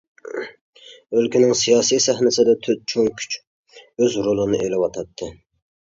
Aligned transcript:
ئۆلكىنىڭ 1.17 1.53
سىياسىي 1.59 2.03
سەھنىسىدە 2.07 2.57
تۆت 2.65 2.83
چوڭ 2.95 3.13
كۈچ 3.21 3.41
ئۆز 3.81 4.21
رولىنى 4.31 4.67
ئېلىۋاتاتتى. 4.67 5.35